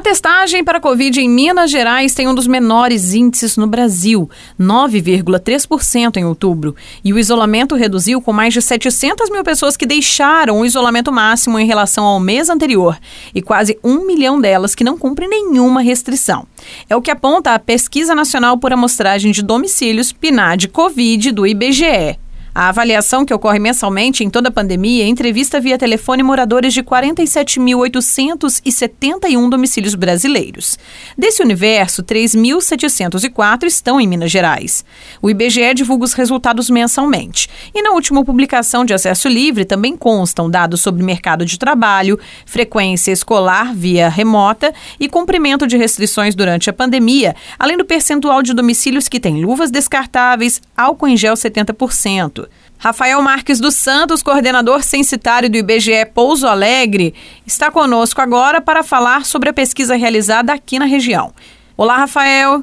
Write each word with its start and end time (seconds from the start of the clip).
A 0.00 0.02
testagem 0.02 0.64
para 0.64 0.78
a 0.78 0.80
Covid 0.80 1.20
em 1.20 1.28
Minas 1.28 1.70
Gerais 1.70 2.14
tem 2.14 2.26
um 2.26 2.34
dos 2.34 2.46
menores 2.46 3.12
índices 3.12 3.58
no 3.58 3.66
Brasil, 3.66 4.30
9,3% 4.58 6.16
em 6.16 6.24
outubro. 6.24 6.74
E 7.04 7.12
o 7.12 7.18
isolamento 7.18 7.74
reduziu 7.74 8.22
com 8.22 8.32
mais 8.32 8.54
de 8.54 8.62
700 8.62 9.28
mil 9.28 9.44
pessoas 9.44 9.76
que 9.76 9.84
deixaram 9.84 10.58
o 10.58 10.64
isolamento 10.64 11.12
máximo 11.12 11.58
em 11.58 11.66
relação 11.66 12.06
ao 12.06 12.18
mês 12.18 12.48
anterior 12.48 12.98
e 13.34 13.42
quase 13.42 13.78
um 13.84 14.06
milhão 14.06 14.40
delas 14.40 14.74
que 14.74 14.82
não 14.82 14.96
cumprem 14.96 15.28
nenhuma 15.28 15.82
restrição. 15.82 16.46
É 16.88 16.96
o 16.96 17.02
que 17.02 17.10
aponta 17.10 17.52
a 17.52 17.58
Pesquisa 17.58 18.14
Nacional 18.14 18.56
por 18.56 18.72
Amostragem 18.72 19.32
de 19.32 19.42
Domicílios 19.42 20.14
PNAD 20.14 20.68
Covid 20.68 21.30
do 21.30 21.46
IBGE. 21.46 22.18
A 22.60 22.68
avaliação 22.68 23.24
que 23.24 23.32
ocorre 23.32 23.58
mensalmente 23.58 24.22
em 24.22 24.28
toda 24.28 24.50
a 24.50 24.52
pandemia 24.52 25.06
entrevista 25.06 25.58
via 25.58 25.78
telefone 25.78 26.22
moradores 26.22 26.74
de 26.74 26.82
47.871 26.82 29.48
domicílios 29.48 29.94
brasileiros. 29.94 30.78
Desse 31.16 31.42
universo, 31.42 32.02
3.704 32.02 33.64
estão 33.64 33.98
em 33.98 34.06
Minas 34.06 34.30
Gerais. 34.30 34.84
O 35.22 35.30
IBGE 35.30 35.72
divulga 35.72 36.04
os 36.04 36.12
resultados 36.12 36.68
mensalmente. 36.68 37.48
E 37.74 37.80
na 37.80 37.92
última 37.92 38.22
publicação 38.22 38.84
de 38.84 38.92
acesso 38.92 39.26
livre 39.26 39.64
também 39.64 39.96
constam 39.96 40.50
dados 40.50 40.82
sobre 40.82 41.02
mercado 41.02 41.46
de 41.46 41.58
trabalho, 41.58 42.20
frequência 42.44 43.10
escolar 43.10 43.74
via 43.74 44.10
remota 44.10 44.74
e 45.00 45.08
cumprimento 45.08 45.66
de 45.66 45.78
restrições 45.78 46.34
durante 46.34 46.68
a 46.68 46.74
pandemia, 46.74 47.34
além 47.58 47.78
do 47.78 47.86
percentual 47.86 48.42
de 48.42 48.52
domicílios 48.52 49.08
que 49.08 49.18
têm 49.18 49.40
luvas 49.40 49.70
descartáveis, 49.70 50.60
álcool 50.76 51.08
em 51.08 51.16
gel 51.16 51.32
70%. 51.32 52.49
Rafael 52.82 53.20
Marques 53.20 53.60
dos 53.60 53.74
Santos, 53.74 54.22
coordenador 54.22 54.82
censitário 54.82 55.50
do 55.50 55.58
IBGE 55.58 56.06
Pouso 56.14 56.46
Alegre, 56.46 57.14
está 57.46 57.70
conosco 57.70 58.22
agora 58.22 58.58
para 58.58 58.82
falar 58.82 59.26
sobre 59.26 59.50
a 59.50 59.52
pesquisa 59.52 59.96
realizada 59.96 60.54
aqui 60.54 60.78
na 60.78 60.86
região. 60.86 61.30
Olá, 61.76 61.96
Rafael. 61.96 62.62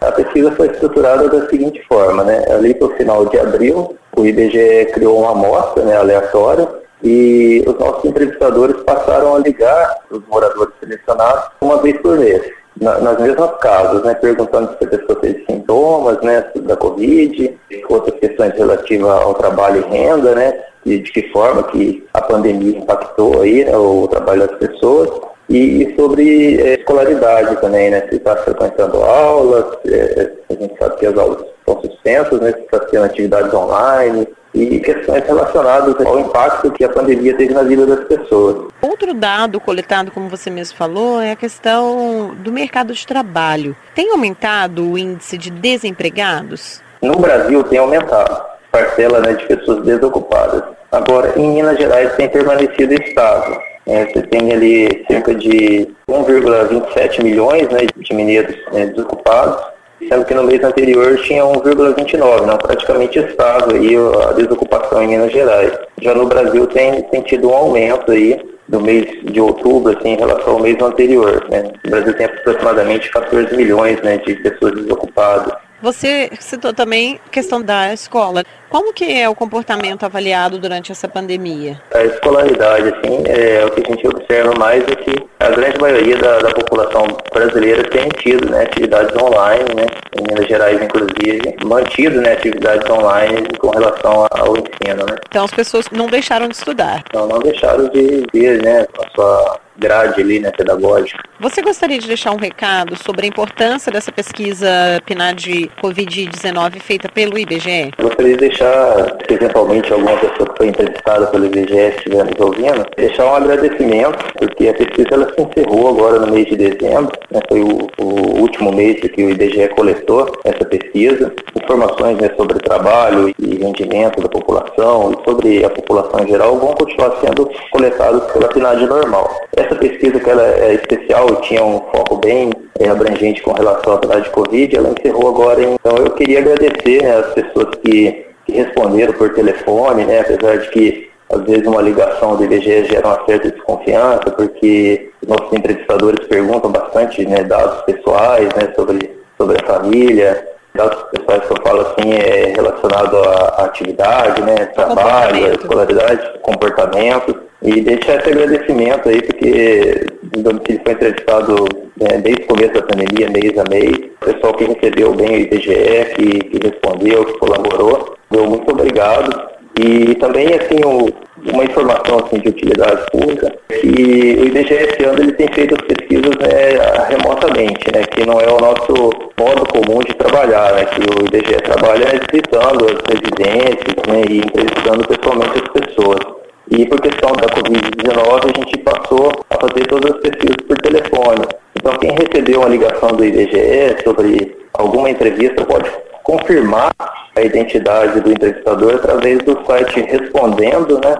A 0.00 0.10
pesquisa 0.12 0.50
foi 0.52 0.68
estruturada 0.68 1.28
da 1.28 1.48
seguinte 1.48 1.80
forma, 1.86 2.24
né? 2.24 2.44
Ali 2.50 2.74
para 2.74 2.88
o 2.88 2.96
final 2.96 3.26
de 3.26 3.38
abril, 3.38 3.96
o 4.16 4.26
IBGE 4.26 4.90
criou 4.92 5.20
uma 5.20 5.32
amostra 5.32 5.84
né, 5.84 5.96
aleatória 5.96 6.81
e 7.02 7.64
os 7.66 7.78
nossos 7.78 8.04
entrevistadores 8.04 8.82
passaram 8.82 9.34
a 9.34 9.38
ligar 9.38 9.96
os 10.10 10.22
moradores 10.28 10.72
selecionados 10.80 11.44
uma 11.60 11.78
vez 11.78 12.00
por 12.00 12.18
mês, 12.18 12.42
na, 12.80 12.98
nas 13.00 13.18
mesmas 13.20 13.50
casas, 13.58 14.02
né, 14.02 14.14
perguntando 14.14 14.76
se 14.78 14.84
a 14.84 14.88
pessoa 14.88 15.20
teve 15.20 15.44
sintomas 15.48 16.20
né, 16.22 16.44
da 16.56 16.76
Covid, 16.76 17.58
outras 17.88 18.18
questões 18.18 18.54
relativas 18.54 19.10
ao 19.10 19.34
trabalho 19.34 19.84
e 19.86 19.90
renda, 19.90 20.34
né, 20.34 20.62
e 20.84 20.98
de 20.98 21.12
que 21.12 21.28
forma 21.30 21.62
que 21.64 22.06
a 22.14 22.22
pandemia 22.22 22.78
impactou 22.78 23.42
aí, 23.42 23.64
né, 23.64 23.76
o 23.76 24.08
trabalho 24.08 24.46
das 24.46 24.58
pessoas, 24.58 25.10
e 25.48 25.94
sobre 25.96 26.60
é, 26.60 26.74
escolaridade 26.74 27.60
também, 27.60 27.90
né, 27.90 28.06
se 28.08 28.16
está 28.16 28.36
frequentando 28.36 29.02
aulas, 29.02 29.66
é, 29.86 30.32
a 30.50 30.54
gente 30.54 30.78
sabe 30.78 30.96
que 30.96 31.06
as 31.06 31.18
aulas 31.18 31.44
estão 31.58 31.80
suspensas, 31.82 32.40
né, 32.40 32.52
se 32.52 32.60
está 32.60 32.78
tendo 32.80 33.04
atividades 33.04 33.52
online, 33.52 34.26
e 34.54 34.80
questões 34.80 35.24
relacionadas 35.24 35.94
ao 36.04 36.20
impacto 36.20 36.70
que 36.70 36.84
a 36.84 36.88
pandemia 36.88 37.34
teve 37.36 37.54
na 37.54 37.62
vida 37.62 37.86
das 37.86 38.04
pessoas. 38.06 38.68
Outro 38.80 39.14
dado 39.14 39.58
coletado, 39.60 40.10
como 40.10 40.28
você 40.28 40.50
mesmo 40.50 40.76
falou, 40.76 41.20
é 41.20 41.32
a 41.32 41.36
questão 41.36 42.34
do 42.34 42.52
mercado 42.52 42.92
de 42.92 43.06
trabalho. 43.06 43.74
Tem 43.94 44.10
aumentado 44.10 44.90
o 44.90 44.98
índice 44.98 45.38
de 45.38 45.50
desempregados? 45.50 46.82
No 47.00 47.16
Brasil 47.16 47.64
tem 47.64 47.78
aumentado 47.78 48.32
a 48.32 48.56
parcela 48.70 49.20
né, 49.20 49.32
de 49.34 49.46
pessoas 49.46 49.84
desocupadas. 49.84 50.62
Agora, 50.90 51.32
em 51.36 51.54
Minas 51.54 51.78
Gerais 51.78 52.14
tem 52.16 52.28
permanecido 52.28 52.92
estável. 52.94 53.60
É, 53.86 54.04
você 54.06 54.22
tem 54.22 54.52
ali 54.52 55.04
cerca 55.08 55.34
de 55.34 55.88
1,27 56.08 57.22
milhões 57.22 57.68
né, 57.68 57.80
de 57.96 58.14
mineiros 58.14 58.54
né, 58.72 58.86
desocupados 58.86 59.71
sendo 60.08 60.24
que 60.24 60.34
no 60.34 60.44
mês 60.44 60.62
anterior 60.62 61.16
tinha 61.18 61.42
1,29, 61.42 62.46
não, 62.46 62.58
praticamente 62.58 63.18
estável 63.18 63.76
aí 63.76 63.96
a 64.28 64.32
desocupação 64.32 65.02
em 65.02 65.08
Minas 65.08 65.32
Gerais. 65.32 65.72
Já 66.00 66.14
no 66.14 66.26
Brasil 66.26 66.66
tem, 66.66 67.02
tem 67.02 67.22
tido 67.22 67.48
um 67.48 67.54
aumento 67.54 68.12
aí 68.12 68.40
do 68.68 68.80
mês 68.80 69.06
de 69.24 69.40
outubro 69.40 69.96
assim, 69.96 70.10
em 70.10 70.16
relação 70.16 70.54
ao 70.54 70.60
mês 70.60 70.80
anterior. 70.80 71.46
Né? 71.50 71.70
O 71.84 71.90
Brasil 71.90 72.14
tem 72.14 72.26
aproximadamente 72.26 73.10
14 73.10 73.56
milhões 73.56 74.00
né, 74.02 74.18
de 74.18 74.34
pessoas 74.36 74.74
desocupadas. 74.74 75.52
Você 75.82 76.30
citou 76.38 76.72
também 76.72 77.18
a 77.26 77.28
questão 77.28 77.60
da 77.60 77.92
escola. 77.92 78.44
Como 78.70 78.92
que 78.92 79.04
é 79.12 79.28
o 79.28 79.34
comportamento 79.34 80.04
avaliado 80.04 80.56
durante 80.56 80.92
essa 80.92 81.08
pandemia? 81.08 81.82
A 81.92 82.04
escolaridade, 82.04 82.88
assim, 82.88 83.24
é 83.26 83.64
o 83.66 83.70
que 83.70 83.82
a 83.84 83.94
gente 83.94 84.06
observa 84.06 84.54
mais 84.56 84.84
é 84.84 84.94
que 84.94 85.12
a 85.40 85.50
grande 85.50 85.80
maioria 85.80 86.16
da, 86.16 86.38
da 86.38 86.50
população 86.50 87.04
brasileira 87.34 87.82
tem 87.90 88.08
tido 88.10 88.48
né, 88.48 88.62
atividades 88.62 89.20
online, 89.20 89.74
né, 89.74 89.86
em 90.16 90.22
Minas 90.22 90.46
Gerais, 90.46 90.80
inclusive, 90.80 91.56
mantido 91.64 92.20
né, 92.20 92.34
atividades 92.34 92.88
online 92.88 93.48
com 93.58 93.70
relação 93.70 94.28
ao 94.30 94.56
ensino. 94.56 95.04
Né. 95.04 95.16
Então 95.28 95.44
as 95.44 95.50
pessoas 95.50 95.86
não 95.90 96.06
deixaram 96.06 96.46
de 96.46 96.54
estudar? 96.54 97.02
Não, 97.12 97.26
não 97.26 97.40
deixaram 97.40 97.88
de 97.88 98.24
ver 98.32 98.62
né, 98.62 98.86
a 99.00 99.10
sua 99.14 99.60
grade 99.78 100.20
ali, 100.20 100.38
né, 100.38 100.50
pedagógica. 100.50 101.22
Você 101.40 101.60
gostaria 101.60 101.98
de 101.98 102.06
deixar 102.06 102.30
um 102.32 102.36
recado 102.36 102.96
sobre 102.96 103.26
a 103.26 103.28
importância 103.28 103.90
dessa 103.90 104.12
pesquisa 104.12 104.68
PNAD 105.06 105.70
Covid-19 105.82 106.78
feita 106.80 107.08
pelo 107.08 107.38
IBGE? 107.38 107.90
Eu 107.98 108.04
gostaria 108.04 108.32
de 108.32 108.38
deixar, 108.38 109.16
se 109.26 109.34
eventualmente 109.34 109.92
alguma 109.92 110.16
pessoa 110.18 110.48
que 110.48 110.56
foi 110.56 110.68
entrevistada 110.68 111.26
pelo 111.26 111.46
IBGE 111.46 111.96
estiver 111.96 112.24
nos 112.24 112.38
ouvindo, 112.38 112.86
deixar 112.96 113.26
um 113.26 113.34
agradecimento, 113.34 114.24
porque 114.38 114.68
a 114.68 114.74
pesquisa 114.74 115.08
ela 115.12 115.32
se 115.34 115.42
encerrou 115.42 115.88
agora 115.88 116.20
no 116.20 116.32
mês 116.32 116.46
de 116.46 116.56
dezembro, 116.56 117.12
né, 117.30 117.40
foi 117.48 117.62
o, 117.62 117.88
o, 117.98 118.40
último 118.40 118.72
mês 118.72 119.00
que 119.00 119.22
o 119.22 119.30
IBGE 119.30 119.68
coletou 119.74 120.38
essa 120.44 120.64
pesquisa, 120.64 121.32
informações 121.56 122.18
né, 122.18 122.30
sobre 122.36 122.58
trabalho 122.60 123.34
e 123.38 123.56
rendimento 123.56 124.20
da 124.20 124.28
população 124.28 125.12
e 125.12 125.28
sobre 125.28 125.64
a 125.64 125.70
população 125.70 126.20
em 126.20 126.28
geral 126.28 126.56
vão 126.58 126.74
continuar 126.74 127.16
sendo 127.20 127.50
coletados 127.70 128.30
pela 128.32 128.48
PNAD 128.48 128.86
normal. 128.86 129.28
Essa 129.56 129.74
pesquisa 129.74 130.18
que 130.18 130.30
ela 130.30 130.46
é 130.46 130.74
especial 130.74 131.28
e 131.28 131.42
tinha 131.42 131.62
um 131.62 131.78
foco 131.94 132.16
bem 132.16 132.50
abrangente 132.90 133.42
com 133.42 133.52
relação 133.52 133.94
à 133.94 134.00
cidade 134.00 134.24
de 134.24 134.30
Covid, 134.30 134.76
ela 134.76 134.94
encerrou 134.98 135.28
agora. 135.28 135.62
Em... 135.62 135.74
Então 135.74 135.96
eu 135.98 136.10
queria 136.12 136.38
agradecer 136.38 137.02
né, 137.02 137.16
as 137.16 137.34
pessoas 137.34 137.74
que, 137.84 138.26
que, 138.46 138.52
responderam 138.52 139.12
por 139.12 139.32
telefone, 139.34 140.04
né, 140.04 140.20
apesar 140.20 140.56
de 140.56 140.70
que 140.70 141.10
às 141.30 141.42
vezes 141.44 141.66
uma 141.66 141.82
ligação 141.82 142.36
do 142.36 142.44
IBGE 142.44 142.84
gera 142.84 143.06
uma 143.06 143.24
certa 143.26 143.50
desconfiança, 143.50 144.30
porque 144.30 145.10
os 145.22 145.28
nossos 145.28 145.52
entrevistadores 145.52 146.26
perguntam 146.26 146.70
bastante 146.70 147.26
né, 147.26 147.44
dados 147.44 147.82
pessoais 147.82 148.48
né, 148.54 148.72
sobre, 148.74 149.10
sobre 149.38 149.56
a 149.62 149.66
família, 149.66 150.48
dados 150.74 151.02
pessoais 151.10 151.44
que 151.44 151.52
eu 151.52 151.62
falo 151.62 151.80
assim 151.82 152.12
é 152.12 152.52
relacionado 152.54 153.16
à 153.18 153.64
atividade, 153.64 154.42
né, 154.42 154.66
trabalho, 154.66 155.52
escolaridade, 155.52 156.38
comportamento. 156.40 157.51
E 157.64 157.80
deixar 157.80 158.16
esse 158.16 158.30
agradecimento 158.30 159.08
aí, 159.08 159.22
porque 159.22 160.06
o 160.36 160.42
domicílio 160.42 160.80
foi 160.84 160.92
entrevistado 160.94 161.54
né, 162.00 162.18
desde 162.18 162.42
o 162.42 162.46
começo 162.46 162.72
da 162.72 162.82
pandemia, 162.82 163.30
mês 163.30 163.56
a 163.56 163.64
mês. 163.70 163.96
O 164.20 164.24
pessoal 164.24 164.54
que 164.54 164.64
recebeu 164.64 165.14
bem 165.14 165.28
o 165.28 165.40
IBGE, 165.40 166.14
que, 166.16 166.38
que 166.40 166.68
respondeu, 166.68 167.24
que 167.24 167.38
colaborou, 167.38 168.16
meu 168.30 168.46
muito 168.46 168.68
obrigado. 168.70 169.52
E 169.78 170.14
também, 170.16 170.48
assim, 170.48 170.84
o, 170.84 171.08
uma 171.50 171.64
informação 171.64 172.18
assim, 172.18 172.38
de 172.38 172.48
utilidade 172.48 173.06
pública, 173.10 173.54
que 173.68 174.36
o 174.40 174.44
IBGE 174.46 174.74
esse 174.74 175.04
ano 175.04 175.20
ele 175.20 175.32
tem 175.32 175.48
feito 175.54 175.74
as 175.74 175.82
pesquisas 175.86 176.36
né, 176.36 177.06
remotamente, 177.08 177.86
né, 177.94 178.02
que 178.10 178.26
não 178.26 178.40
é 178.40 178.48
o 178.48 178.60
nosso 178.60 179.10
modo 179.38 179.66
comum 179.72 180.00
de 180.00 180.14
trabalhar, 180.14 180.74
né, 180.74 180.84
que 180.84 181.00
o 181.00 181.26
IBGE 181.26 181.62
trabalha 181.62 182.06
visitando 182.30 182.86
as 182.86 183.00
residências 183.08 183.96
né, 184.08 184.22
e 184.28 184.38
entrevistando 184.38 185.06
pessoalmente 185.06 185.62
as 185.62 185.86
pessoas. 185.86 186.41
E 186.74 186.86
por 186.86 186.98
questão 187.02 187.32
da 187.32 187.48
Covid-19, 187.48 188.44
a 188.44 188.58
gente 188.58 188.78
passou 188.78 189.30
a 189.50 189.56
fazer 189.60 189.86
todas 189.88 190.10
as 190.10 190.20
pesquisas 190.22 190.56
por 190.66 190.80
telefone. 190.80 191.46
Então, 191.76 191.92
quem 191.98 192.12
recebeu 192.12 192.60
uma 192.60 192.70
ligação 192.70 193.10
do 193.10 193.22
IBGE 193.22 194.02
sobre 194.02 194.56
alguma 194.72 195.10
entrevista 195.10 195.66
pode 195.66 195.90
confirmar 196.22 196.90
a 197.36 197.42
identidade 197.42 198.20
do 198.22 198.32
entrevistador 198.32 198.94
através 198.94 199.42
do 199.42 199.58
site 199.66 200.00
respondendo, 200.00 200.98
né, 200.98 201.14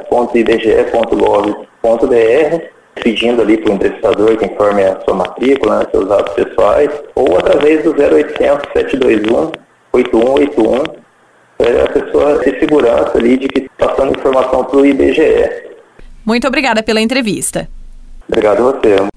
pedindo 3.02 3.43
ali 3.43 3.58
para 3.58 3.72
o 3.72 3.75
entrevistador 3.75 4.37
que 4.38 4.46
informe 4.46 4.84
a 4.84 5.00
sua 5.00 5.14
matrícula, 5.14 5.81
né, 5.81 5.87
seus 5.90 6.08
dados 6.08 6.32
pessoais, 6.32 6.90
ou 7.14 7.37
através 7.37 7.84
do 7.84 7.90
0800 7.90 8.72
721 8.72 9.52
8181 9.93 11.01
é 11.62 11.82
a 11.82 11.88
pessoa 11.88 12.38
ter 12.38 12.59
segurança 12.59 13.12
ali 13.17 13.37
de 13.37 13.49
que 13.49 13.61
está 13.61 13.88
passando 13.88 14.17
informação 14.17 14.64
para 14.64 14.79
o 14.79 14.87
IBGE. 14.87 15.73
Muito 16.25 16.47
obrigada 16.47 16.82
pela 16.82 17.00
entrevista. 17.00 17.69
Obrigado 18.29 18.69
a 18.69 18.73
você. 18.73 19.12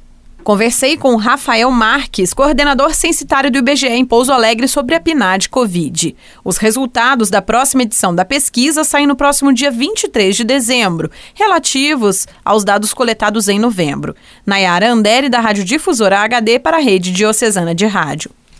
Conversei 0.45 0.95
com 0.95 1.15
Rafael 1.15 1.71
Marques, 1.71 2.31
coordenador 2.31 2.93
censitário 2.93 3.49
do 3.49 3.57
IBGE 3.57 3.87
em 3.87 4.05
Pouso 4.05 4.31
Alegre, 4.31 4.67
sobre 4.67 4.93
a 4.93 4.99
PNAD 4.99 5.49
Covid. 5.49 6.15
Os 6.43 6.57
resultados 6.57 7.31
da 7.31 7.41
próxima 7.41 7.81
edição 7.81 8.13
da 8.13 8.23
pesquisa 8.23 8.83
saem 8.83 9.07
no 9.07 9.15
próximo 9.15 9.51
dia 9.51 9.71
23 9.71 10.35
de 10.35 10.43
dezembro, 10.43 11.09
relativos 11.33 12.27
aos 12.45 12.63
dados 12.63 12.93
coletados 12.93 13.49
em 13.49 13.57
novembro. 13.57 14.15
Nayara 14.45 14.91
Andere, 14.91 15.29
da 15.29 15.39
Rádio 15.39 15.63
Difusora 15.63 16.19
HD, 16.19 16.59
para 16.59 16.77
a 16.77 16.79
Rede 16.79 17.11
Diocesana 17.11 17.73
de 17.73 17.87
Rádio. 17.87 18.29